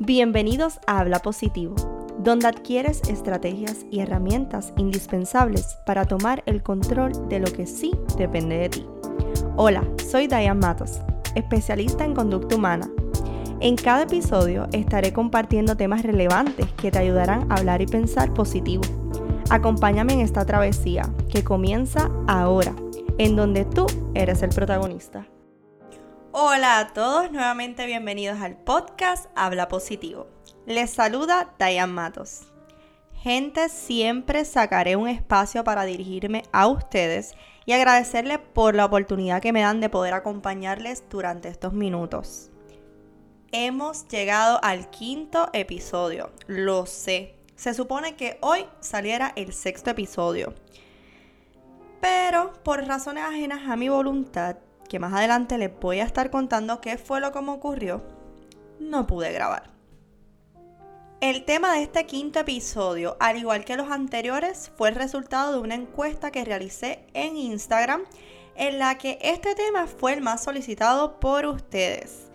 [0.00, 1.74] Bienvenidos a Habla Positivo,
[2.20, 8.58] donde adquieres estrategias y herramientas indispensables para tomar el control de lo que sí depende
[8.58, 8.86] de ti.
[9.56, 11.00] Hola, soy Diane Matos,
[11.34, 12.88] especialista en conducta humana.
[13.58, 18.84] En cada episodio estaré compartiendo temas relevantes que te ayudarán a hablar y pensar positivo.
[19.50, 22.72] Acompáñame en esta travesía que comienza ahora,
[23.18, 25.26] en donde tú eres el protagonista.
[26.40, 30.28] Hola a todos, nuevamente bienvenidos al podcast Habla Positivo.
[30.66, 32.52] Les saluda Diane Matos.
[33.12, 37.34] Gente, siempre sacaré un espacio para dirigirme a ustedes
[37.66, 42.52] y agradecerles por la oportunidad que me dan de poder acompañarles durante estos minutos.
[43.50, 47.34] Hemos llegado al quinto episodio, lo sé.
[47.56, 50.54] Se supone que hoy saliera el sexto episodio.
[52.00, 54.58] Pero por razones ajenas a mi voluntad,
[54.88, 58.02] que más adelante les voy a estar contando qué fue lo que me ocurrió,
[58.80, 59.70] no pude grabar.
[61.20, 65.58] El tema de este quinto episodio, al igual que los anteriores, fue el resultado de
[65.58, 68.02] una encuesta que realicé en Instagram
[68.54, 72.30] en la que este tema fue el más solicitado por ustedes.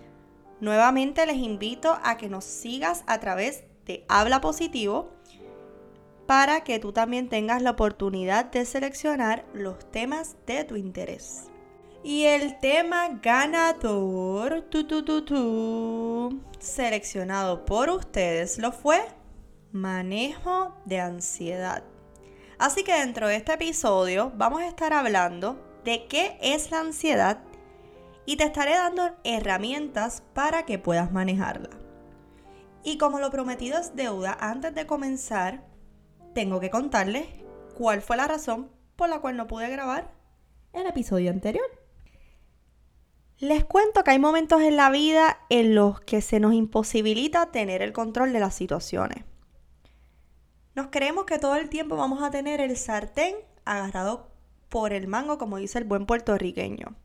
[0.60, 5.12] Nuevamente les invito a que nos sigas a través de Habla Positivo
[6.26, 11.53] para que tú también tengas la oportunidad de seleccionar los temas de tu interés.
[12.04, 14.66] Y el tema ganador,
[16.60, 19.00] seleccionado por ustedes, lo fue
[19.72, 21.84] manejo de ansiedad.
[22.60, 27.40] Así que dentro de este episodio vamos a estar hablando de qué es la ansiedad
[28.26, 31.70] y te estaré dando herramientas para que puedas manejarla.
[32.84, 35.64] Y como lo prometido es deuda, antes de comenzar,
[36.34, 37.28] tengo que contarles
[37.76, 40.12] cuál fue la razón por la cual no pude grabar
[40.74, 41.66] el episodio anterior.
[43.40, 47.82] Les cuento que hay momentos en la vida en los que se nos imposibilita tener
[47.82, 49.26] el control de las situaciones.
[50.76, 53.36] Nos creemos que todo el tiempo vamos a tener el sartén
[53.66, 54.32] agarrado
[54.70, 56.96] por el mango, como dice el buen puertorriqueño.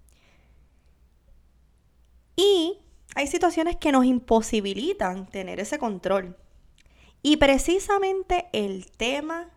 [2.37, 2.79] Y
[3.15, 6.37] hay situaciones que nos imposibilitan tener ese control.
[7.21, 9.51] Y precisamente el tema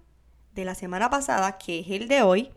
[0.54, 2.52] de la semana pasada, que es el de hoy,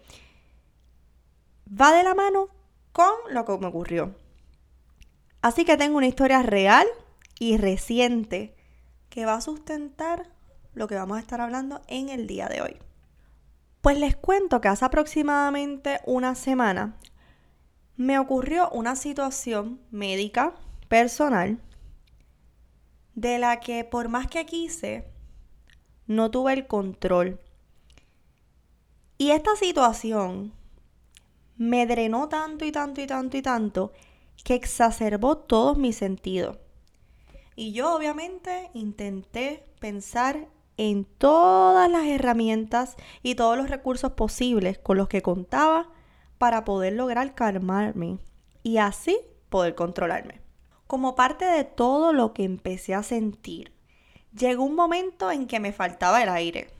[1.68, 2.48] va de la mano
[2.94, 4.14] con lo que me ocurrió.
[5.42, 6.86] Así que tengo una historia real
[7.40, 8.54] y reciente
[9.10, 10.30] que va a sustentar
[10.74, 12.78] lo que vamos a estar hablando en el día de hoy.
[13.80, 16.96] Pues les cuento que hace aproximadamente una semana
[17.96, 20.54] me ocurrió una situación médica
[20.88, 21.58] personal
[23.16, 25.04] de la que por más que quise,
[26.06, 27.40] no tuve el control.
[29.18, 30.52] Y esta situación
[31.56, 33.92] me drenó tanto y tanto y tanto y tanto
[34.42, 36.58] que exacerbó todos mis sentidos.
[37.56, 44.96] Y yo obviamente intenté pensar en todas las herramientas y todos los recursos posibles con
[44.96, 45.88] los que contaba
[46.38, 48.18] para poder lograr calmarme
[48.62, 49.18] y así
[49.50, 50.40] poder controlarme.
[50.88, 53.72] Como parte de todo lo que empecé a sentir,
[54.36, 56.70] llegó un momento en que me faltaba el aire.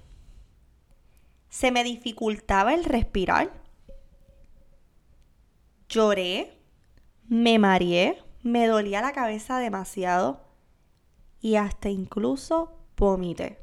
[1.49, 3.64] Se me dificultaba el respirar
[5.95, 6.59] Lloré,
[7.29, 10.41] me mareé, me dolía la cabeza demasiado
[11.41, 13.61] y hasta incluso vomité.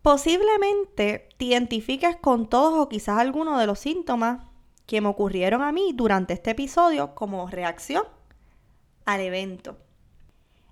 [0.00, 4.48] Posiblemente te identifiques con todos o quizás algunos de los síntomas
[4.86, 8.04] que me ocurrieron a mí durante este episodio como reacción
[9.04, 9.76] al evento.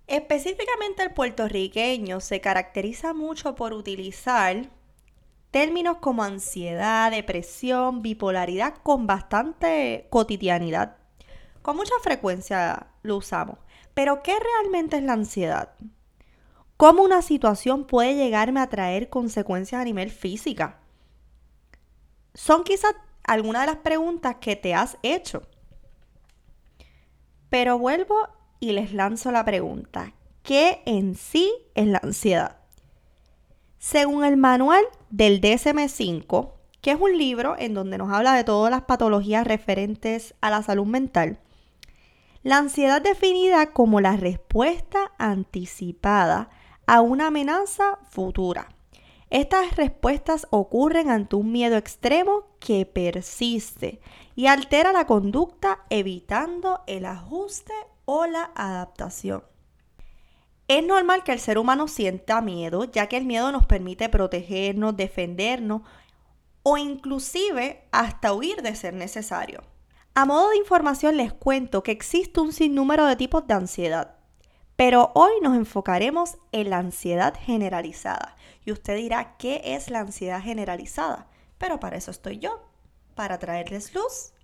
[0.06, 4.71] Específicamente el puertorriqueño se caracteriza mucho por utilizar
[5.50, 10.97] Términos como ansiedad, depresión, bipolaridad con bastante cotidianidad.
[11.62, 13.59] Con mucha frecuencia lo usamos.
[13.93, 15.75] Pero ¿qué realmente es la ansiedad?
[16.77, 20.78] ¿Cómo una situación puede llegarme a traer consecuencias a nivel física?
[22.33, 22.94] Son quizás
[23.25, 25.43] algunas de las preguntas que te has hecho.
[27.50, 28.16] Pero vuelvo
[28.60, 30.15] y les lanzo la pregunta.
[30.42, 32.59] ¿Qué en sí es la ansiedad?
[33.80, 36.50] Según el manual del DSM5,
[36.82, 40.62] que es un libro en donde nos habla de todas las patologías referentes a la
[40.62, 41.38] salud mental,
[42.42, 46.50] la ansiedad definida como la respuesta anticipada
[46.86, 48.68] a una amenaza futura.
[49.30, 54.03] Estas respuestas ocurren ante un miedo extremo que persiste
[54.36, 57.72] y altera la conducta evitando el ajuste
[58.04, 59.50] o la adaptación.
[60.71, 64.97] Es normal que el ser humano sienta miedo, ya que el miedo nos permite protegernos,
[64.97, 65.83] defendernos
[66.63, 69.65] o inclusive hasta huir de ser necesario.
[70.15, 74.15] A modo de información les cuento que existe un sinnúmero de tipos de ansiedad,
[74.77, 78.37] Pero hoy nos enfocaremos en la ansiedad generalizada.
[78.65, 81.27] Y usted dirá, ¿qué es la ansiedad generalizada?
[81.59, 82.63] Pero para eso estoy yo,
[83.16, 84.34] para traerles luz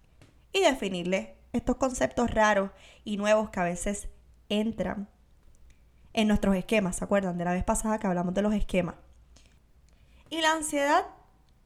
[0.52, 2.72] y definirles estos conceptos raros
[3.05, 4.08] y nuevos que a veces
[4.49, 5.08] entran
[6.16, 6.96] en nuestros esquemas.
[6.96, 8.96] ¿Se acuerdan de la vez pasada que hablamos de los esquemas?
[10.28, 11.06] Y la ansiedad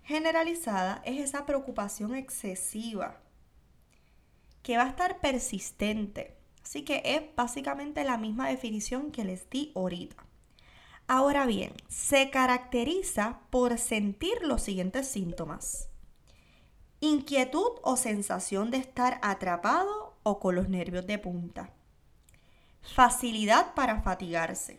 [0.03, 3.17] generalizada es esa preocupación excesiva
[4.63, 6.37] que va a estar persistente.
[6.63, 10.17] Así que es básicamente la misma definición que les di ahorita.
[11.07, 15.89] Ahora bien, se caracteriza por sentir los siguientes síntomas.
[17.01, 21.73] Inquietud o sensación de estar atrapado o con los nervios de punta.
[22.83, 24.79] Facilidad para fatigarse.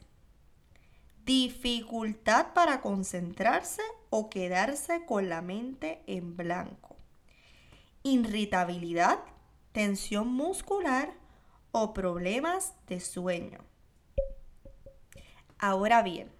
[1.25, 6.98] Dificultad para concentrarse o quedarse con la mente en blanco.
[8.03, 9.19] Irritabilidad,
[9.71, 11.13] tensión muscular
[11.71, 13.59] o problemas de sueño.
[15.59, 16.31] Ahora bien,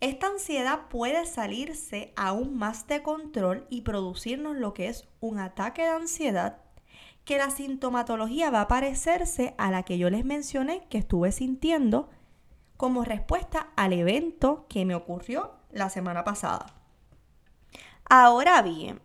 [0.00, 5.82] esta ansiedad puede salirse aún más de control y producirnos lo que es un ataque
[5.82, 6.60] de ansiedad,
[7.28, 12.08] que la sintomatología va a parecerse a la que yo les mencioné que estuve sintiendo
[12.78, 16.74] como respuesta al evento que me ocurrió la semana pasada.
[18.08, 19.02] Ahora bien,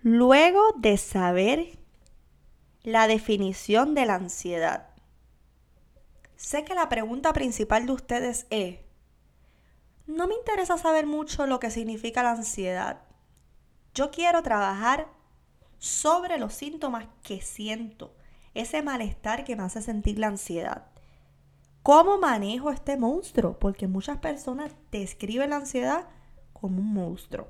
[0.00, 1.76] luego de saber
[2.84, 4.90] la definición de la ansiedad.
[6.36, 8.78] Sé que la pregunta principal de ustedes es,
[10.06, 13.00] no me interesa saber mucho lo que significa la ansiedad.
[13.92, 15.15] Yo quiero trabajar
[15.78, 18.14] sobre los síntomas que siento,
[18.54, 20.86] ese malestar que me hace sentir la ansiedad.
[21.82, 23.58] ¿Cómo manejo este monstruo?
[23.58, 26.08] Porque muchas personas describen la ansiedad
[26.52, 27.48] como un monstruo.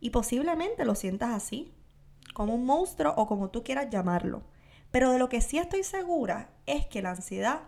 [0.00, 1.72] Y posiblemente lo sientas así
[2.34, 4.42] como un monstruo o como tú quieras llamarlo.
[4.90, 7.62] Pero de lo que sí estoy segura es que la ansiedad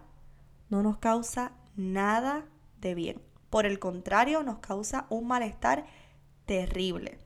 [0.68, 2.44] no nos causa nada
[2.80, 3.22] de bien.
[3.50, 5.86] Por el contrario, nos causa un malestar
[6.44, 7.18] terrible.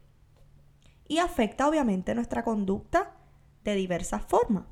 [1.13, 3.13] Y afecta obviamente nuestra conducta
[3.65, 4.65] de diversas formas.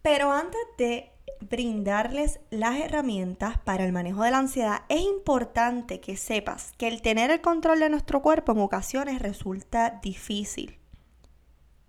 [0.00, 1.10] Pero antes de
[1.40, 7.02] brindarles las herramientas para el manejo de la ansiedad, es importante que sepas que el
[7.02, 10.78] tener el control de nuestro cuerpo en ocasiones resulta difícil.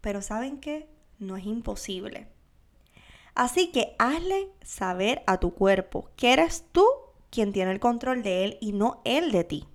[0.01, 0.89] Pero ¿saben qué?
[1.19, 2.29] No es imposible.
[3.35, 6.87] Así que hazle saber a tu cuerpo que eres tú
[7.29, 9.67] quien tiene el control de él y no él de ti.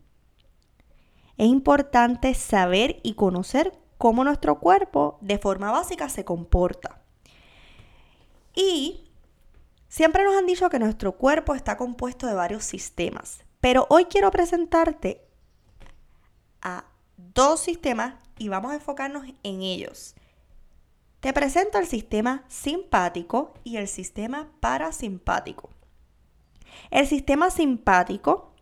[1.39, 7.01] Es importante saber y conocer cómo nuestro cuerpo de forma básica se comporta.
[8.55, 9.11] Y
[9.89, 14.31] siempre nos han dicho que nuestro cuerpo está compuesto de varios sistemas, pero hoy quiero
[14.31, 15.23] presentarte
[16.63, 16.85] a
[17.17, 20.15] dos sistemas y vamos a enfocarnos en ellos.
[21.21, 25.71] Te presento el sistema simpático y el sistema parasimpático.
[26.91, 28.53] El sistema simpático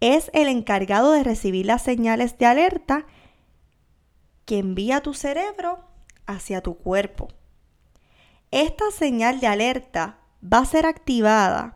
[0.00, 3.06] es el encargado de recibir las señales de alerta
[4.44, 5.80] que envía tu cerebro
[6.26, 7.28] hacia tu cuerpo.
[8.50, 11.74] Esta señal de alerta va a ser activada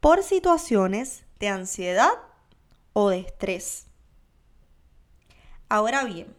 [0.00, 2.12] por situaciones de ansiedad
[2.92, 3.86] o de estrés.
[5.68, 6.34] Ahora bien,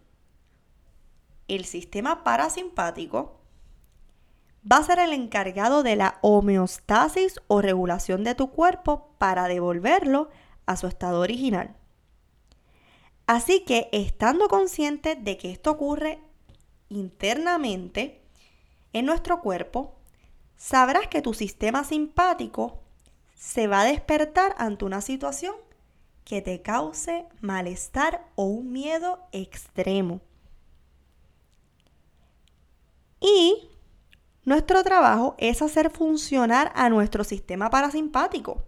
[1.47, 3.41] el sistema parasimpático
[4.71, 10.29] va a ser el encargado de la homeostasis o regulación de tu cuerpo para devolverlo
[10.65, 11.75] a su estado original.
[13.27, 16.19] Así que estando consciente de que esto ocurre
[16.89, 18.21] internamente
[18.93, 19.95] en nuestro cuerpo,
[20.55, 22.83] sabrás que tu sistema simpático
[23.35, 25.55] se va a despertar ante una situación
[26.23, 30.21] que te cause malestar o un miedo extremo.
[33.19, 33.69] Y
[34.43, 38.63] nuestro trabajo es hacer funcionar a nuestro sistema parasimpático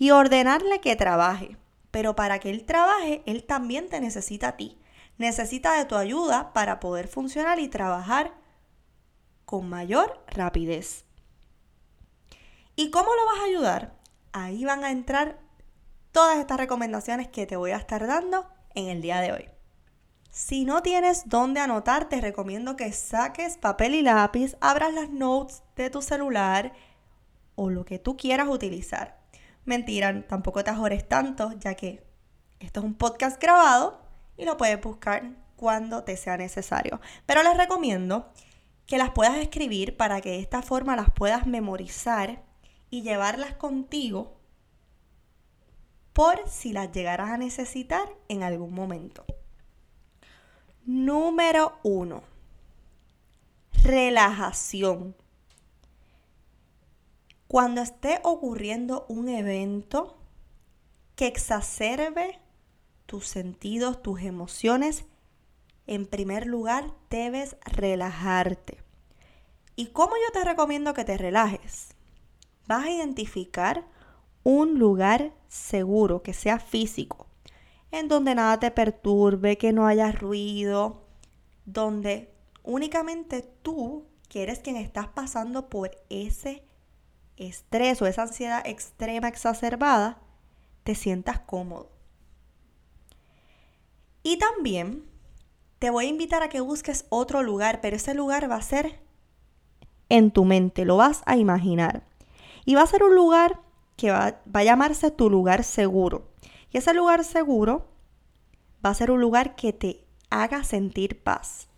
[0.00, 1.58] y ordenarle que trabaje.
[1.90, 4.80] Pero para que él trabaje, él también te necesita a ti.
[5.18, 8.32] Necesita de tu ayuda para poder funcionar y trabajar
[9.44, 11.04] con mayor rapidez.
[12.76, 13.94] ¿Y cómo lo vas a ayudar?
[14.32, 15.38] Ahí van a entrar
[16.12, 19.48] todas estas recomendaciones que te voy a estar dando en el día de hoy.
[20.30, 25.62] Si no tienes dónde anotar, te recomiendo que saques papel y lápiz, abras las notes
[25.76, 26.72] de tu celular
[27.54, 29.19] o lo que tú quieras utilizar.
[29.64, 32.02] Mentira, tampoco te ajores tanto, ya que
[32.60, 34.00] esto es un podcast grabado
[34.36, 37.00] y lo puedes buscar cuando te sea necesario.
[37.26, 38.32] Pero les recomiendo
[38.86, 42.42] que las puedas escribir para que de esta forma las puedas memorizar
[42.90, 44.40] y llevarlas contigo
[46.12, 49.24] por si las llegaras a necesitar en algún momento.
[50.84, 52.22] Número uno,
[53.84, 55.14] relajación.
[57.50, 60.16] Cuando esté ocurriendo un evento
[61.16, 62.38] que exacerbe
[63.06, 65.04] tus sentidos, tus emociones,
[65.88, 68.78] en primer lugar debes relajarte.
[69.74, 71.96] ¿Y cómo yo te recomiendo que te relajes?
[72.68, 73.84] Vas a identificar
[74.44, 77.26] un lugar seguro, que sea físico,
[77.90, 81.02] en donde nada te perturbe, que no haya ruido,
[81.64, 86.69] donde únicamente tú, que eres quien estás pasando por ese
[87.40, 90.18] estrés o esa ansiedad extrema exacerbada,
[90.84, 91.90] te sientas cómodo.
[94.22, 95.04] Y también
[95.78, 99.00] te voy a invitar a que busques otro lugar, pero ese lugar va a ser
[100.10, 102.02] en tu mente, lo vas a imaginar.
[102.66, 103.60] Y va a ser un lugar
[103.96, 106.28] que va, va, a llamarse tu lugar seguro.
[106.70, 107.88] Y ese lugar seguro
[108.84, 111.68] va a ser un lugar que te haga sentir paz.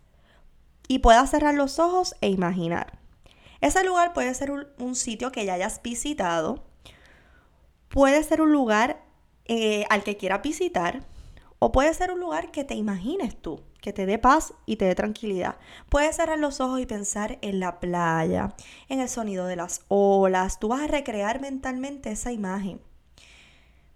[0.89, 3.02] Y puedas cerrar los ojos e imaginar.
[3.63, 6.65] Ese lugar puede ser un, sitio que ya hayas visitado,
[7.89, 9.05] puede ser un lugar
[9.45, 11.05] eh, al que quieras visitar,
[11.61, 14.87] o puede ser un lugar que te imagines tú, que te dé paz y te
[14.87, 15.59] dé tranquilidad.
[15.89, 18.53] Puedes cerrar los ojos y pensar en la playa,
[18.89, 20.59] en el sonido de las olas.
[20.59, 22.81] Tú vas a recrear mentalmente esa imagen.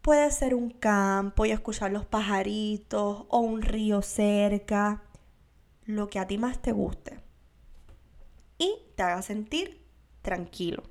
[0.00, 5.02] Puede ser un campo y escuchar los pajaritos o un río cerca,
[5.86, 7.25] lo que a ti más te guste
[8.96, 9.80] te haga sentir
[10.22, 10.82] tranquilo.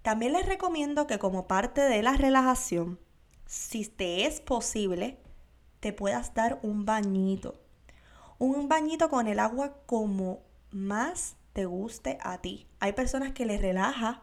[0.00, 2.98] También les recomiendo que como parte de la relajación,
[3.46, 5.18] si te es posible,
[5.80, 7.60] te puedas dar un bañito.
[8.38, 12.66] Un bañito con el agua como más te guste a ti.
[12.80, 14.22] Hay personas que les relaja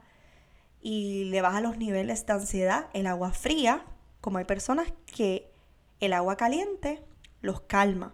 [0.81, 3.85] y le baja los niveles de ansiedad el agua fría,
[4.19, 5.51] como hay personas que
[5.99, 7.03] el agua caliente
[7.41, 8.13] los calma.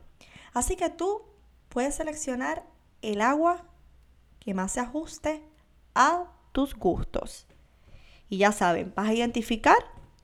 [0.54, 1.24] Así que tú
[1.70, 2.64] puedes seleccionar
[3.12, 3.64] el agua
[4.40, 5.44] que más se ajuste
[5.94, 7.48] a tus gustos.
[8.30, 9.78] Y ya saben, vas a identificar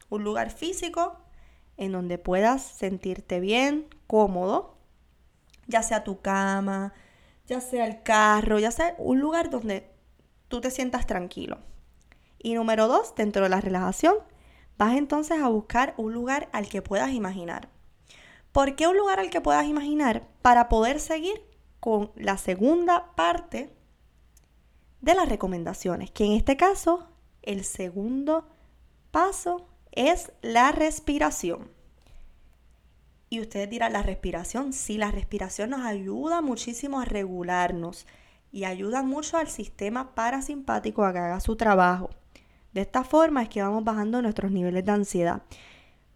[0.09, 1.17] un lugar físico
[1.77, 4.77] en donde puedas sentirte bien, cómodo,
[5.67, 6.93] ya sea tu cama,
[7.47, 9.89] ya sea el carro, ya sea un lugar donde
[10.47, 11.59] tú te sientas tranquilo.
[12.39, 14.15] Y número dos, dentro de la relajación,
[14.77, 17.69] vas entonces a buscar un lugar al que puedas imaginar.
[18.51, 20.27] ¿Por qué un lugar al que puedas imaginar?
[20.41, 21.50] Para poder seguir
[21.81, 23.69] con la segunda parte
[25.01, 27.09] de las recomendaciones, que en este caso
[27.41, 28.47] el segundo
[29.09, 31.69] paso es la respiración.
[33.29, 38.05] Y ustedes dirán, la respiración, sí, la respiración nos ayuda muchísimo a regularnos
[38.51, 42.11] y ayuda mucho al sistema parasimpático a que haga su trabajo.
[42.73, 45.41] De esta forma es que vamos bajando nuestros niveles de ansiedad.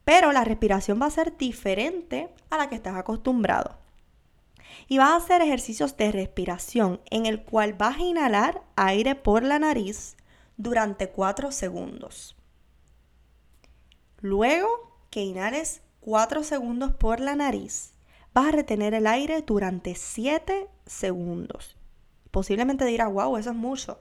[0.04, 3.85] Pero la respiración va a ser diferente a la que estás acostumbrado.
[4.88, 9.44] Y vas a hacer ejercicios de respiración en el cual vas a inhalar aire por
[9.44, 10.18] la nariz
[10.58, 12.36] durante 4 segundos.
[14.22, 14.68] Luego
[15.10, 17.94] que inhales 4 segundos por la nariz,
[18.34, 21.78] vas a retener el aire durante 7 segundos.
[22.32, 24.00] Posiblemente dirás, wow, eso es mucho.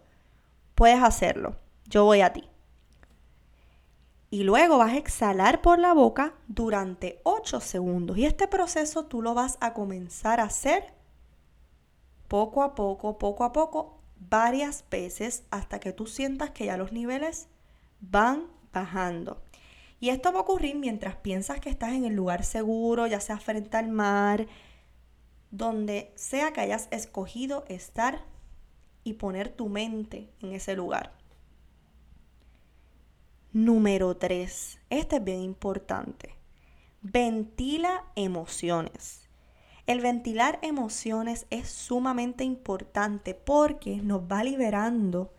[0.75, 1.57] Puedes hacerlo.
[1.87, 2.49] Yo voy a ti
[4.35, 8.19] y luego vas a exhalar por la boca durante 8 segundos.
[8.19, 10.93] Y este proceso tú lo vas a comenzar a hacer
[12.27, 16.91] poco a poco, poco a poco, varias veces hasta que tú sientas que ya los
[16.91, 17.47] niveles
[18.01, 19.41] van bajando.
[20.01, 23.39] Y esto va a ocurrir mientras piensas que estás en el lugar seguro, ya sea
[23.39, 24.49] frente al mar,
[25.53, 28.25] donde sea que hayas escogido estar
[29.05, 31.13] y poner tu mente en ese lugar.
[33.55, 34.81] Número 3.
[34.91, 36.35] Este es bien importante.
[37.03, 39.29] Ventila emociones.
[39.87, 45.33] El ventilar emociones es sumamente importante porque nos va liberando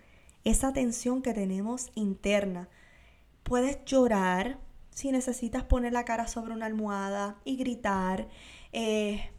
[0.46, 2.70] esa tensión que tenemos interna.
[3.44, 4.60] Puedes llorar
[4.92, 8.30] si necesitas poner la cara sobre una almohada y gritar.
[8.72, 9.30] Eh,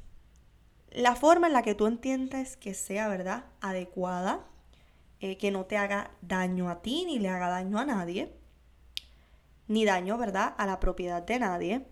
[0.91, 3.47] la forma en la que tú entiendes que sea, ¿verdad?
[3.63, 4.45] Adecuada,
[5.21, 8.36] eh, que no te haga daño a ti ni le haga daño a nadie
[9.69, 11.87] ni daño, ¿verdad?, a la propiedad de nadie.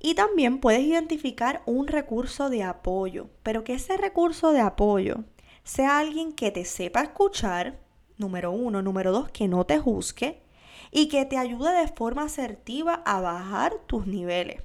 [0.00, 5.24] Y también puedes identificar un recurso de apoyo, pero que ese recurso de apoyo
[5.62, 7.80] sea alguien que te sepa escuchar,
[8.18, 10.42] número uno, número dos, que no te juzgue
[10.90, 14.62] y que te ayude de forma asertiva a bajar tus niveles.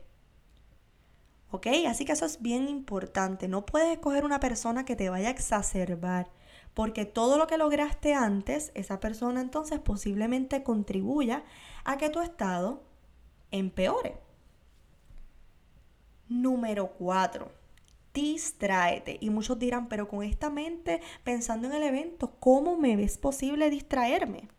[1.51, 1.67] ¿Ok?
[1.87, 3.47] Así que eso es bien importante.
[3.47, 6.29] No puedes escoger una persona que te vaya a exacerbar
[6.73, 11.43] porque todo lo que lograste antes, esa persona entonces posiblemente contribuya
[11.83, 12.83] a que tu estado
[13.51, 14.17] empeore.
[16.29, 17.51] Número 4.
[18.13, 19.17] distráete.
[19.19, 23.69] Y muchos dirán, pero con esta mente pensando en el evento, ¿cómo me es posible
[23.69, 24.49] distraerme?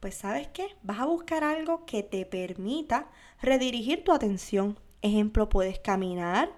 [0.00, 4.78] Pues sabes qué, vas a buscar algo que te permita redirigir tu atención.
[5.02, 6.50] Ejemplo, puedes caminar.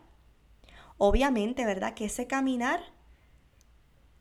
[0.96, 1.94] Obviamente, ¿verdad?
[1.94, 2.80] Que ese caminar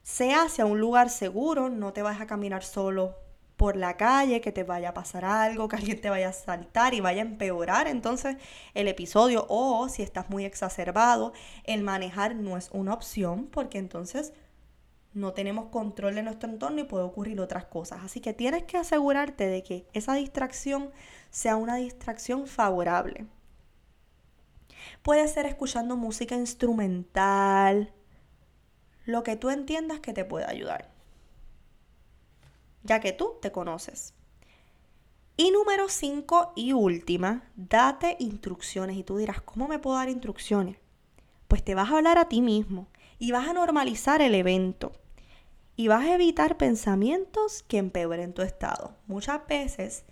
[0.03, 3.15] sea hacia un lugar seguro, no te vas a caminar solo
[3.61, 6.95] por la calle, que te vaya a pasar algo, que alguien te vaya a saltar
[6.95, 8.37] y vaya a empeorar entonces
[8.73, 9.45] el episodio.
[9.49, 11.31] O si estás muy exacerbado,
[11.65, 14.33] el manejar no es una opción porque entonces
[15.13, 17.99] no tenemos control de nuestro entorno y puede ocurrir otras cosas.
[18.03, 20.89] Así que tienes que asegurarte de que esa distracción
[21.29, 23.27] sea una distracción favorable.
[25.03, 27.93] Puede ser escuchando música instrumental,
[29.11, 30.91] lo que tú entiendas que te pueda ayudar
[32.83, 34.13] ya que tú te conoces.
[35.37, 38.97] Y número 5 y última, date instrucciones.
[38.97, 40.77] Y tú dirás, ¿cómo me puedo dar instrucciones?
[41.47, 42.87] Pues te vas a hablar a ti mismo
[43.17, 44.91] y vas a normalizar el evento.
[45.75, 48.95] Y vas a evitar pensamientos que empeoren tu estado.
[49.07, 50.03] Muchas veces,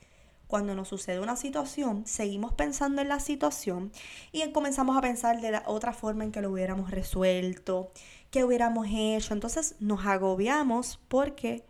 [0.47, 3.91] cuando nos sucede una situación, seguimos pensando en la situación
[4.31, 7.91] y comenzamos a pensar de la otra forma en que lo hubiéramos resuelto,
[8.31, 9.33] que hubiéramos hecho.
[9.33, 11.65] Entonces nos agobiamos porque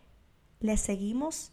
[0.60, 1.52] le seguimos,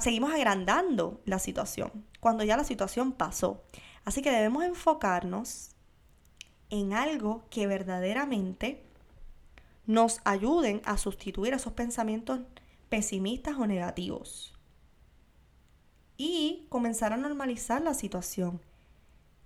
[0.00, 3.62] seguimos agrandando la situación, cuando ya la situación pasó.
[4.04, 5.70] Así que debemos enfocarnos
[6.70, 8.82] en algo que verdaderamente
[9.86, 12.40] nos ayuden a sustituir esos pensamientos
[12.88, 14.54] pesimistas o negativos.
[16.16, 18.60] Y comenzar a normalizar la situación.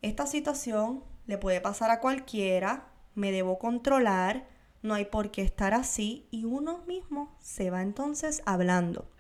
[0.03, 4.47] Esta situación le puede pasar a cualquiera, me debo controlar,
[4.83, 9.11] no hay por qué estar así y uno mismo se va entonces hablando.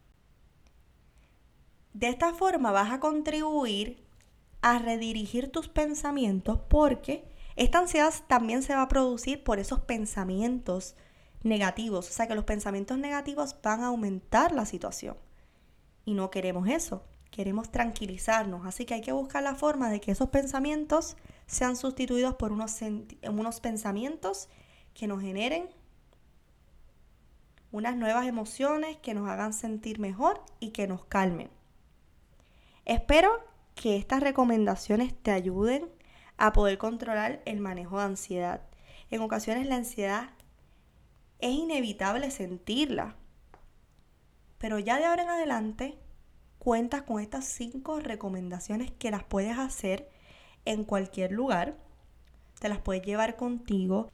[1.92, 4.04] De esta forma vas a contribuir
[4.60, 7.24] a redirigir tus pensamientos porque
[7.56, 10.94] esta ansiedad también se va a producir por esos pensamientos
[11.42, 12.10] negativos.
[12.10, 15.16] O sea que los pensamientos negativos van a aumentar la situación.
[16.04, 17.02] Y no queremos eso.
[17.30, 18.66] Queremos tranquilizarnos.
[18.66, 22.76] Así que hay que buscar la forma de que esos pensamientos sean sustituidos por unos,
[23.28, 24.48] unos pensamientos
[24.94, 25.68] que nos generen
[27.72, 31.50] unas nuevas emociones que nos hagan sentir mejor y que nos calmen.
[32.84, 33.30] Espero
[33.74, 35.90] que estas recomendaciones te ayuden
[36.38, 38.62] a poder controlar el manejo de ansiedad.
[39.10, 40.30] En ocasiones la ansiedad
[41.38, 43.16] es inevitable sentirla,
[44.58, 45.98] pero ya de ahora en adelante
[46.58, 50.08] cuentas con estas cinco recomendaciones que las puedes hacer
[50.66, 51.76] en cualquier lugar,
[52.60, 54.10] te las puedes llevar contigo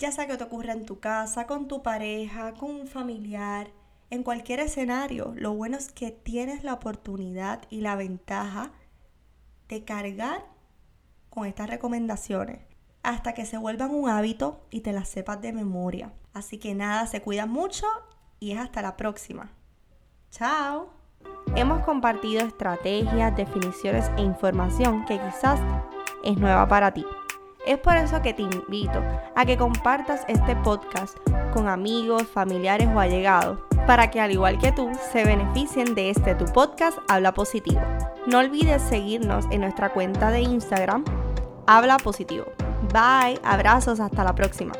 [0.00, 3.70] ya sea que te ocurra en tu casa, con tu pareja, con un familiar,
[4.08, 5.34] en cualquier escenario.
[5.36, 8.72] Lo bueno es que tienes la oportunidad y la ventaja
[9.68, 10.46] de cargar
[11.28, 12.60] con estas recomendaciones
[13.02, 16.12] hasta que se vuelvan un hábito y te las sepas de memoria.
[16.32, 17.86] Así que nada, se cuida mucho
[18.40, 19.52] y es hasta la próxima.
[20.30, 20.88] Chao.
[21.56, 25.60] Hemos compartido estrategias, definiciones e información que quizás
[26.24, 27.04] es nueva para ti.
[27.66, 29.02] Es por eso que te invito
[29.36, 31.18] a que compartas este podcast
[31.52, 36.34] con amigos, familiares o allegados, para que al igual que tú se beneficien de este
[36.34, 37.80] tu podcast Habla Positivo.
[38.26, 41.04] No olvides seguirnos en nuestra cuenta de Instagram,
[41.66, 42.46] Habla Positivo.
[42.92, 44.72] Bye, abrazos, hasta la próxima.